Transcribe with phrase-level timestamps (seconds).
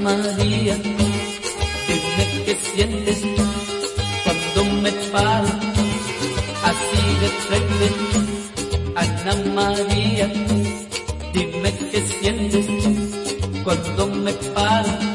[0.00, 0.76] María,
[1.88, 3.18] dime qué sientes
[4.24, 5.48] cuando me paro
[6.64, 7.86] así de frente.
[8.94, 10.26] Ana María,
[11.32, 12.66] dime qué sientes
[13.64, 15.07] cuando me paro.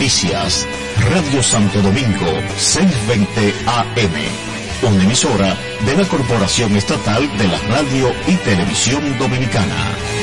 [0.00, 0.66] Noticias.
[1.10, 2.26] Radio Santo Domingo,
[2.56, 4.90] 620 AM.
[4.94, 5.54] Una emisora
[5.84, 10.19] de la Corporación Estatal de la Radio y Televisión Dominicana.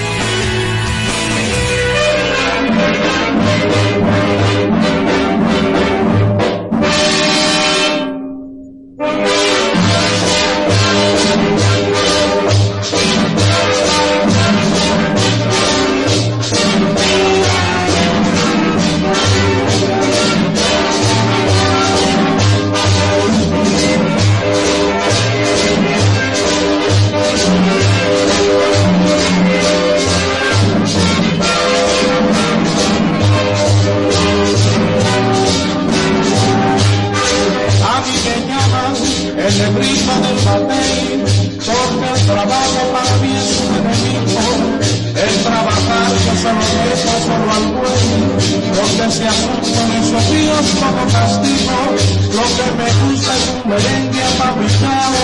[49.37, 51.77] Asustan esos días como castigo.
[52.37, 55.21] Lo que me gusta es un merengue apapillado,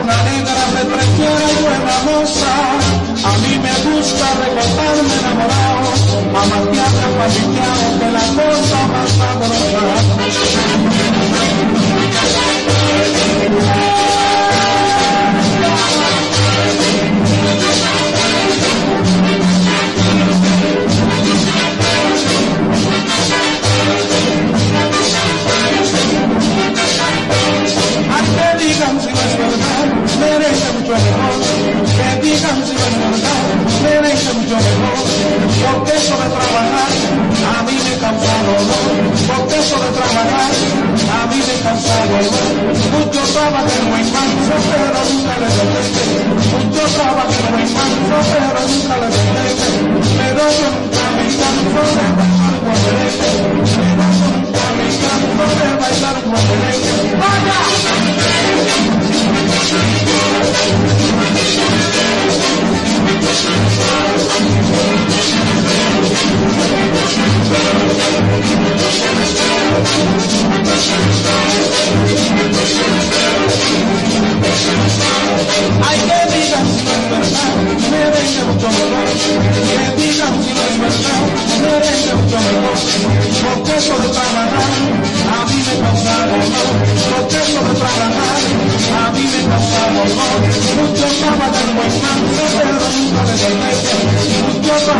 [0.00, 2.54] una negra retrechera y buena moza.
[3.22, 5.88] A mí me gusta recortarme enamorado,
[6.42, 9.84] amatearme apapillado, que la cosa más sabrosa.
[34.56, 34.98] Mejor.
[35.62, 36.90] Porque eso de trabajar
[37.40, 38.84] a mí me causa dolor.
[39.28, 42.46] Porque eso de trabajar a mí me causa dolor.
[42.90, 46.02] Mucho trabajo muy manso, pero nunca le deteste.
[46.50, 49.68] Mucho trabajo muy manso, pero nunca le deteste.
[50.18, 53.30] Pero yo nunca me canso de bailar guapereque.
[53.76, 56.92] Pero yo nunca me canso de bailar guapereque.
[57.20, 59.09] ¡Vaya!
[75.82, 77.54] Ay, que digan si no es verdad,
[77.90, 79.08] merece mucho mejor.
[79.70, 81.22] Que digan si no es verdad,
[81.62, 82.78] merece mucho mejor.
[83.54, 84.08] Porque eso de
[85.30, 85.74] a mí me
[88.96, 89.48] a mí me
[94.66, 94.94] causa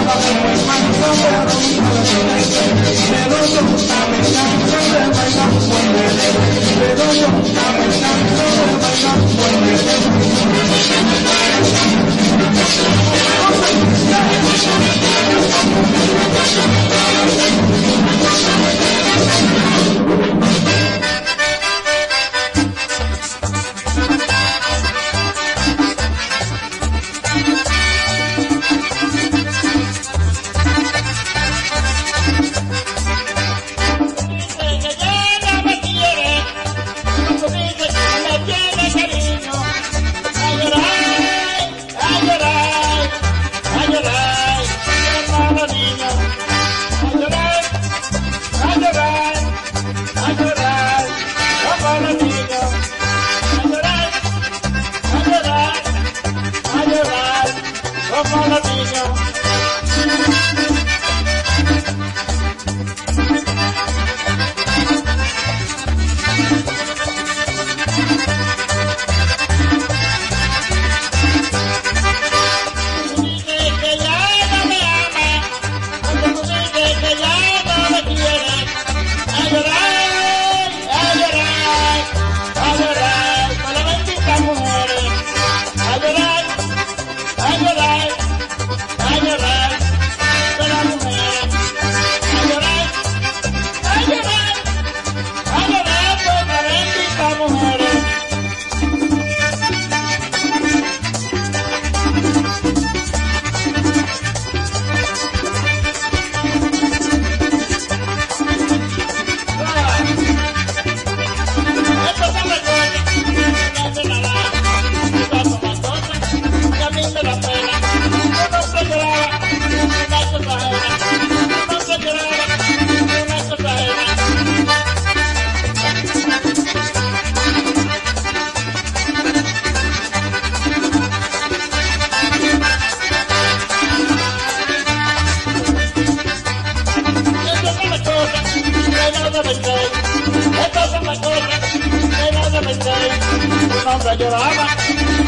[143.87, 144.69] hombre lloraba,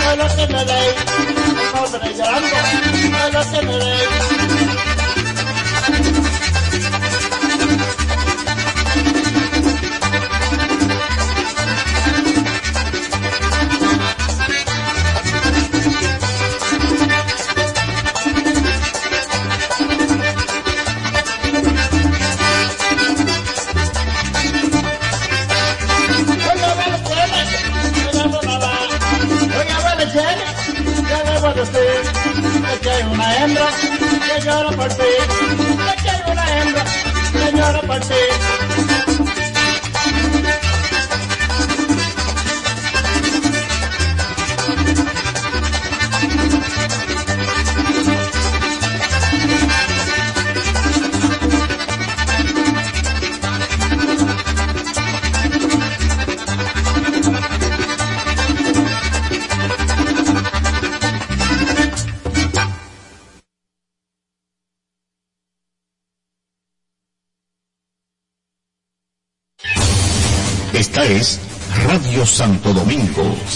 [0.03, 0.95] fue lo que me leí,
[1.75, 2.57] hombre llorando,
[3.11, 4.52] fue lo que me leí.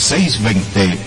[0.07, 1.06] vocês vêm ter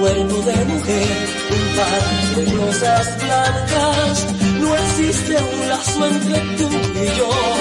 [0.00, 4.26] cuerpo de mujer, un par de rosas blancas.
[4.60, 7.59] No existe un lazo entre tú y yo.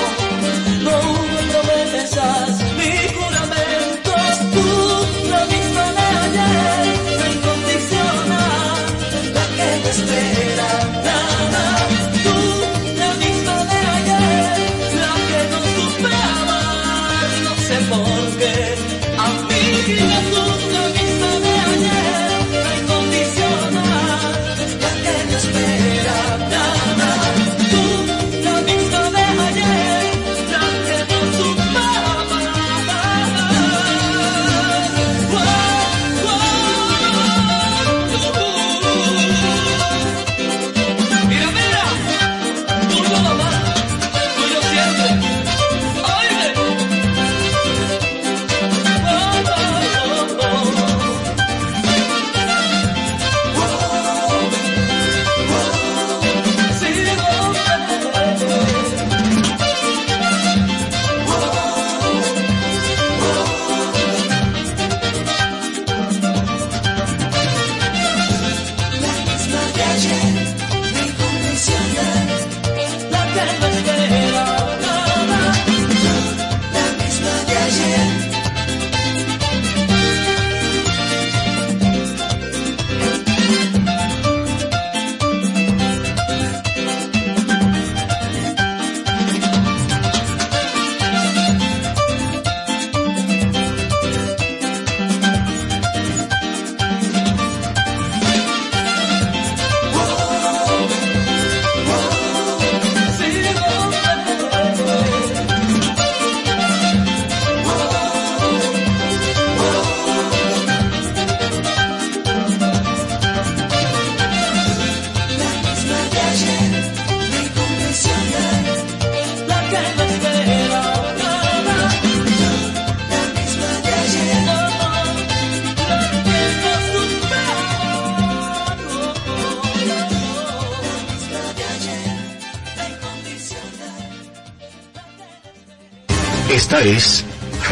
[136.84, 137.26] Es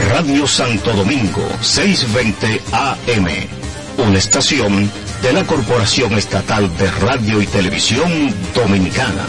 [0.09, 3.27] Radio Santo Domingo 620 AM,
[4.05, 4.91] una estación
[5.21, 9.25] de la Corporación Estatal de Radio y Televisión Dominicana.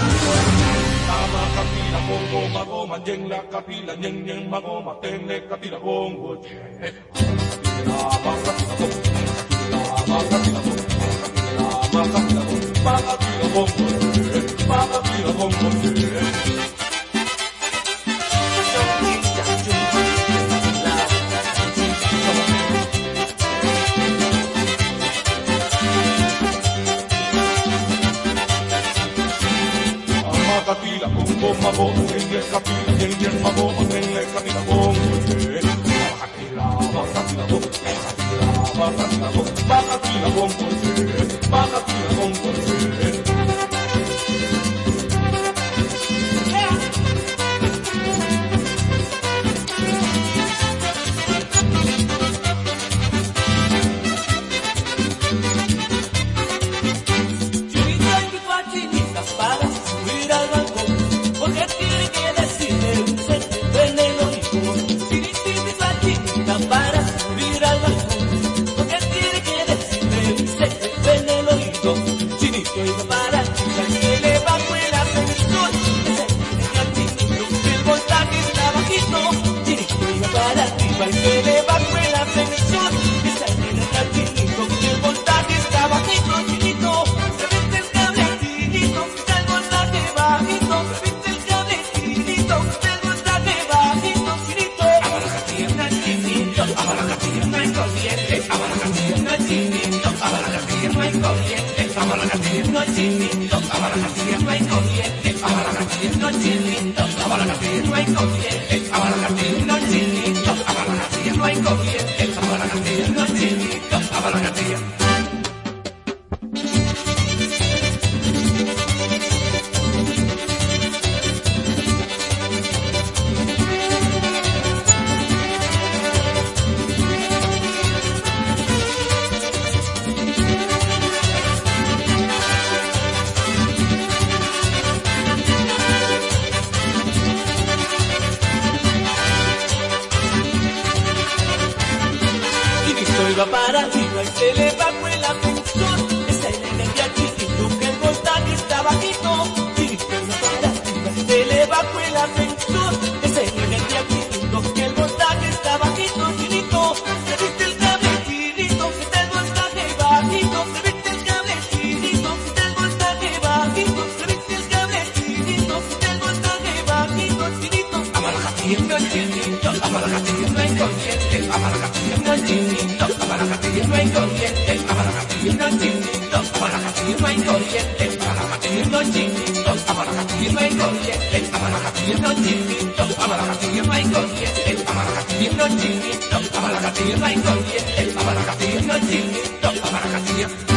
[187.89, 190.68] Corriente, Abaracatía, chinito, Abaracatía.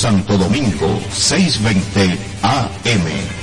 [0.00, 3.39] Santo Domingo, 620 AM.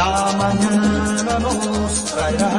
[0.00, 2.52] la mañana nos traerá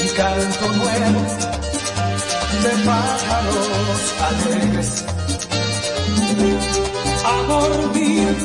[0.00, 1.20] un canto nuevo
[2.62, 4.90] de pájaros alegres.
[7.32, 8.36] A dormir,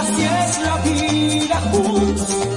[0.00, 2.53] así es la vida juntos.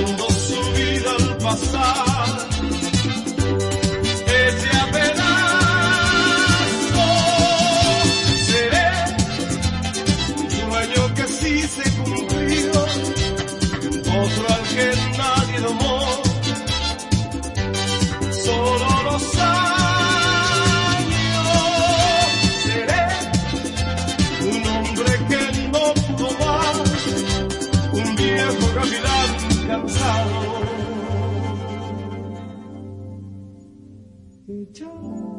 [0.00, 2.11] mirando su vida al pasar.
[34.72, 35.31] Ciao.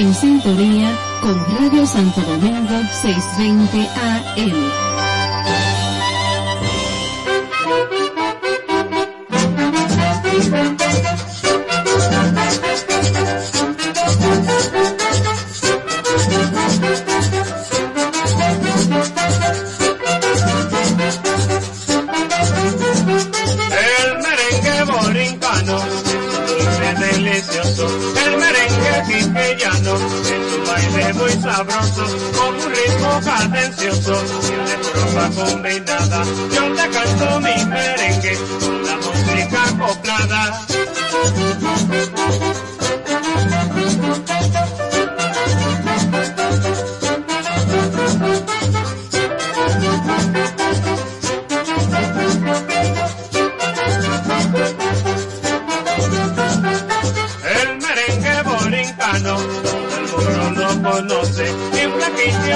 [0.00, 4.89] en sintonía con Radio Santo Domingo 620 AM.
[29.80, 32.04] es un baile muy sabroso,
[32.36, 36.24] con un ritmo cadencioso y una joroba combinada.
[36.54, 40.40] Yo le canto mi merengue con la música acoplada.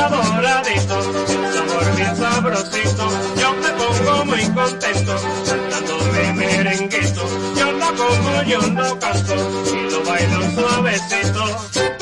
[0.06, 3.08] enamoraditos, amor bien sabrosito,
[3.40, 5.14] yo me pongo muy contento,
[5.46, 7.22] cantando mi merenguito,
[7.56, 9.34] yo no como, yo no canto,
[9.72, 11.93] y lo bailo suavecito.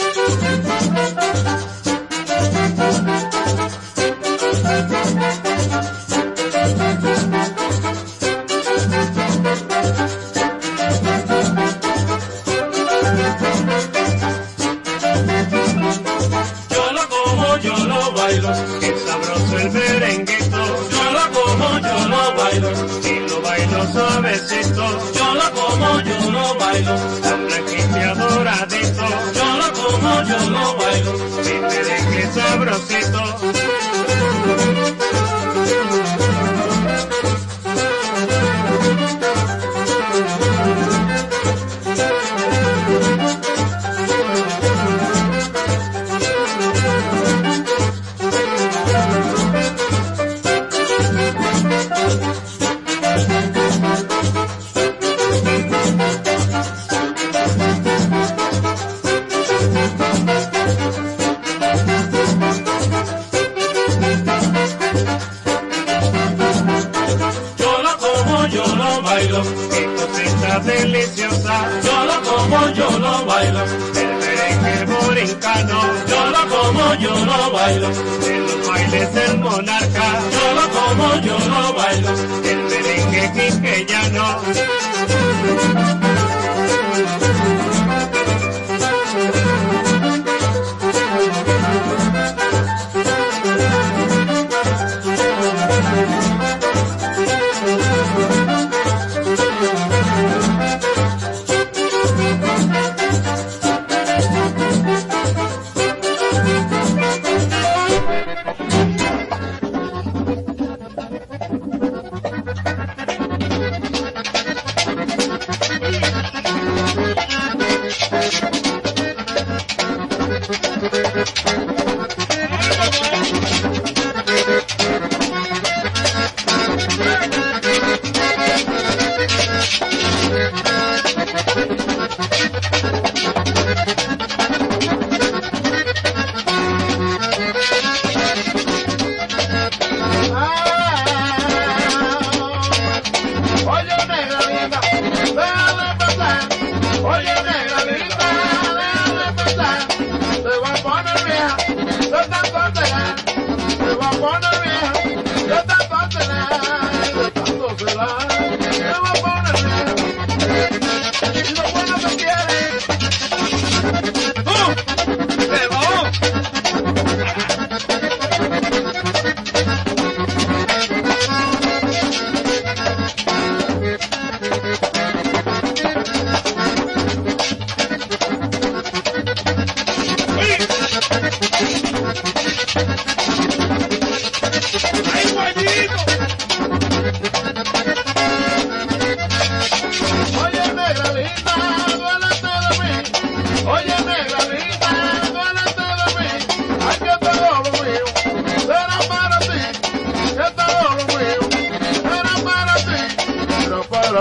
[77.82, 82.10] bailo, en los bailes del monarca, solo como yo lo bailo,
[82.44, 84.42] el merengue quinqueñano.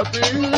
[0.04, 0.51] Happy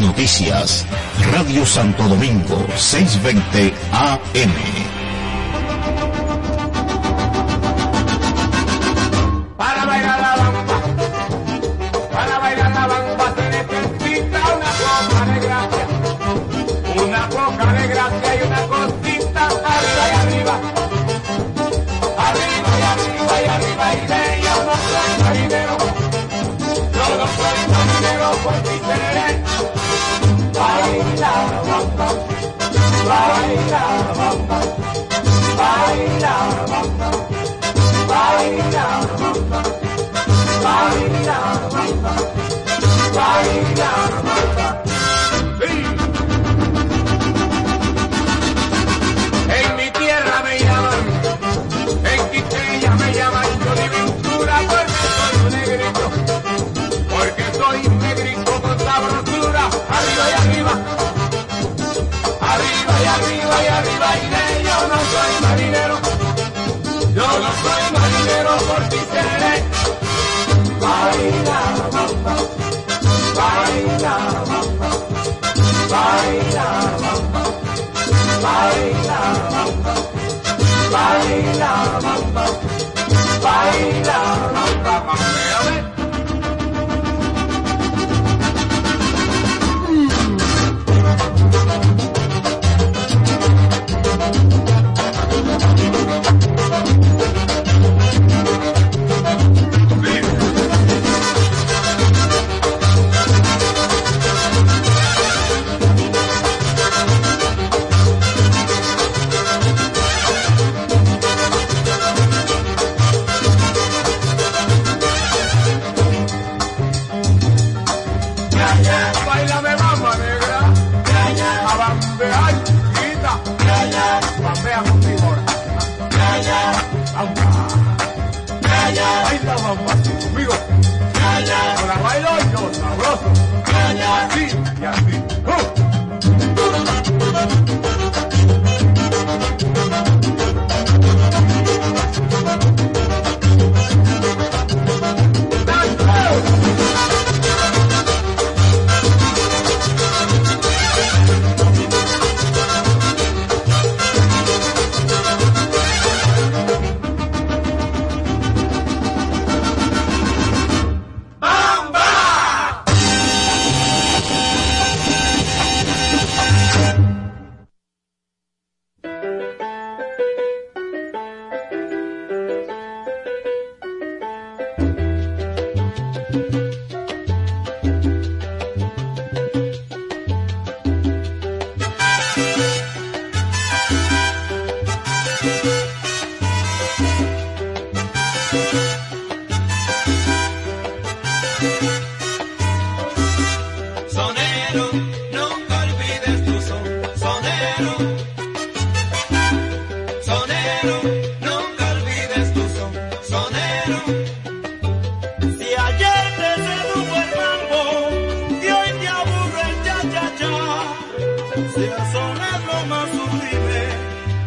[0.00, 0.86] noticias.
[1.32, 4.77] Radio Santo Domingo, 620 AM.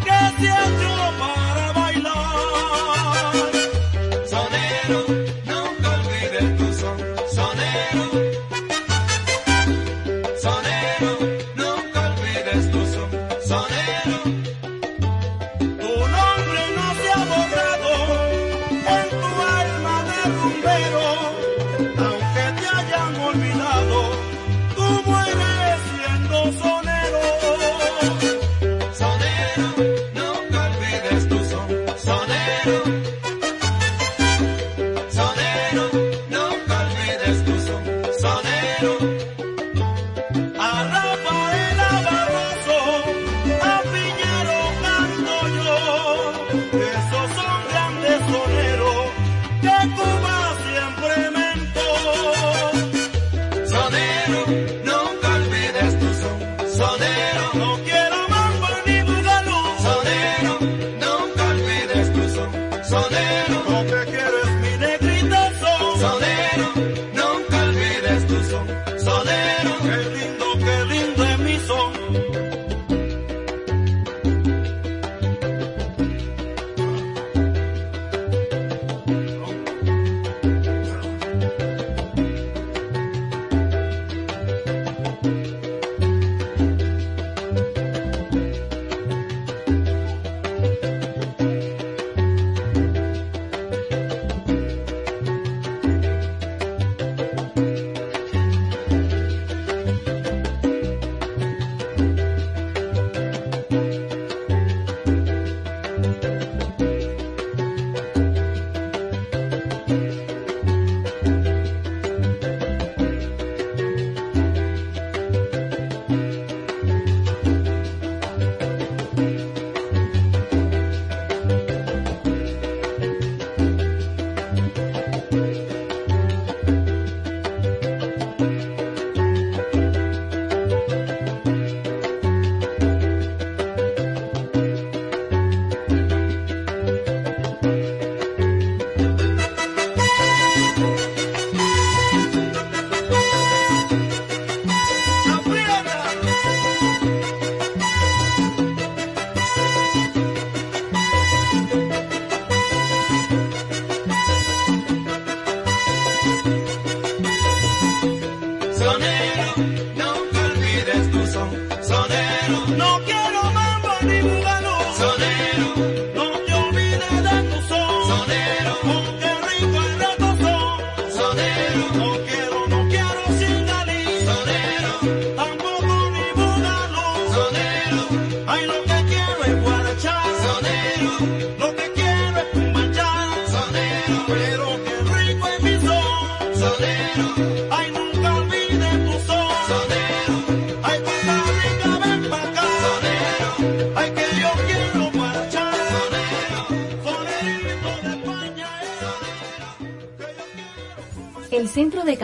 [0.04, 0.81] que siempre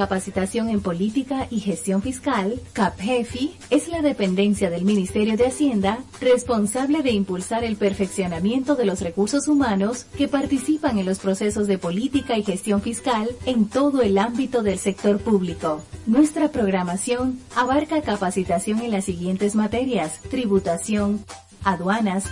[0.07, 7.03] Capacitación en Política y Gestión Fiscal, CAPGEFI, es la dependencia del Ministerio de Hacienda responsable
[7.03, 12.37] de impulsar el perfeccionamiento de los recursos humanos que participan en los procesos de política
[12.37, 15.81] y gestión fiscal en todo el ámbito del sector público.
[16.05, 21.25] Nuestra programación abarca capacitación en las siguientes materias, tributación,
[21.65, 22.27] aduanas,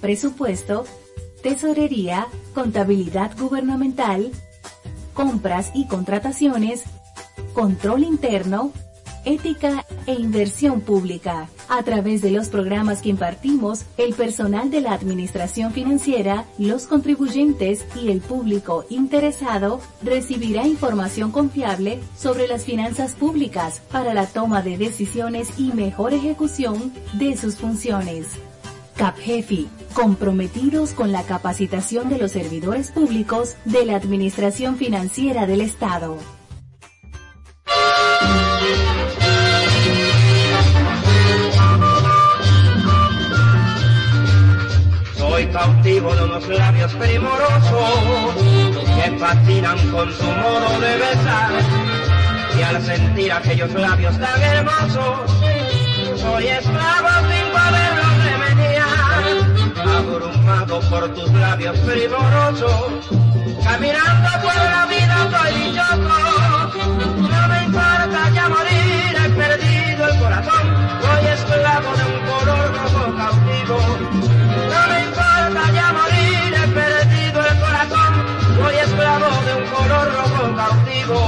[0.00, 0.84] presupuesto,
[1.42, 4.30] tesorería, contabilidad gubernamental,
[5.12, 6.84] compras y contrataciones,
[7.52, 8.72] control interno,
[9.24, 11.48] ética e inversión pública.
[11.68, 17.84] A través de los programas que impartimos, el personal de la Administración Financiera, los contribuyentes
[17.94, 24.78] y el público interesado recibirá información confiable sobre las finanzas públicas para la toma de
[24.78, 28.26] decisiones y mejor ejecución de sus funciones.
[28.96, 36.18] CAPGEFI, comprometidos con la capacitación de los servidores públicos de la Administración Financiera del Estado.
[45.52, 48.34] Cautivo de unos labios primorosos
[48.96, 51.50] que fascinan con su modo de besar.
[52.58, 55.30] Y al sentir aquellos labios tan hermosos,
[56.16, 59.24] soy esclavo sin poderlos remediar.
[59.96, 63.08] Abrumado por tus labios primorosos,
[63.64, 66.18] caminando por la vida soy dichoso.
[67.16, 70.64] No me importa ya morir, he perdido el corazón.
[71.02, 72.59] Soy esclavo de un color
[81.10, 81.18] Soy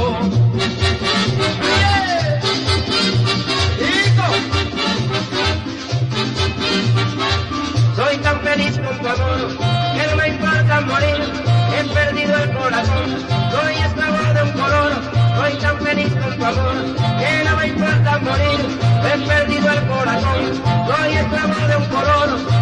[8.18, 9.48] tan feliz con tu amor
[9.96, 11.18] que no me importa morir.
[11.76, 14.92] He perdido el corazón, soy esclavo de un color.
[15.36, 16.74] Soy tan feliz con tu amor
[17.18, 18.60] que no me importa morir.
[19.04, 22.61] He perdido el corazón, soy esclavo de un color.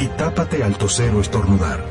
[0.00, 1.84] y tápate al toser o estornudar.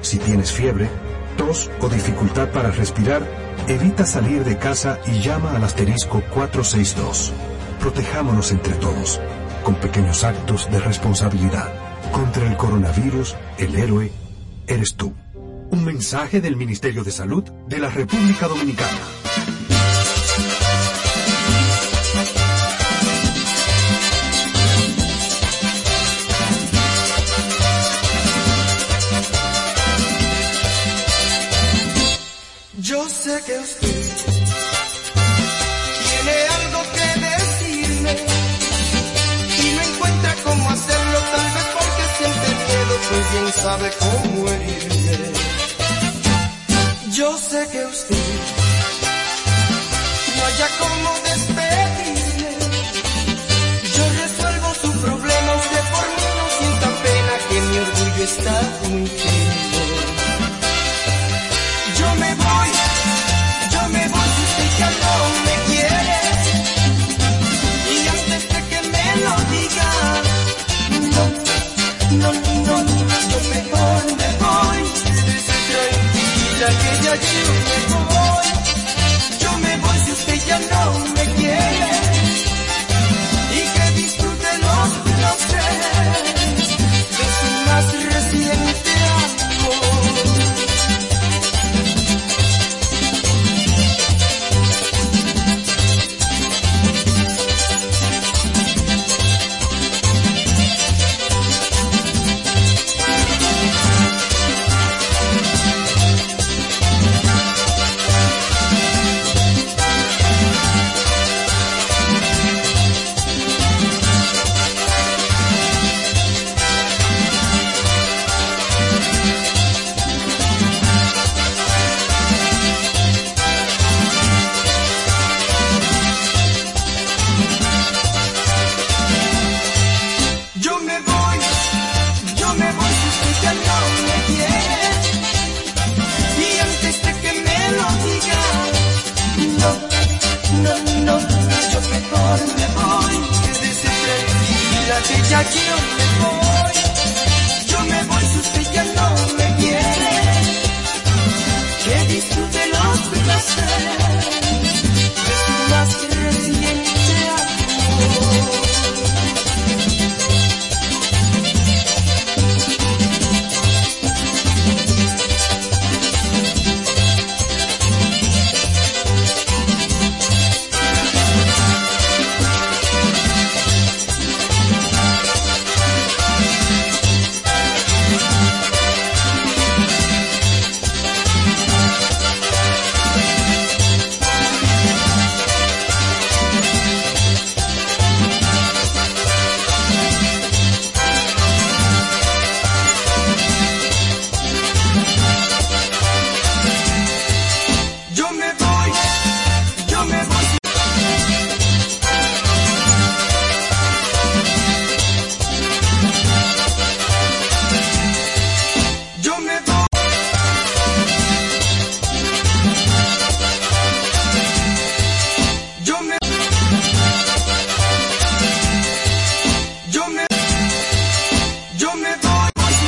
[0.00, 0.88] Si tienes fiebre,
[1.36, 3.22] tos o dificultad para respirar,
[3.68, 7.32] evita salir de casa y llama al asterisco 462.
[7.80, 9.20] Protejámonos entre todos,
[9.64, 11.72] con pequeños actos de responsabilidad.
[12.12, 14.12] Contra el coronavirus, el héroe
[14.66, 15.14] eres tú.
[15.70, 19.17] Un mensaje del Ministerio de Salud de la República Dominicana.
[43.52, 45.32] sabe cómo herirse.
[47.12, 48.16] Yo sé que usted
[50.36, 50.68] no haya
[77.16, 77.57] you.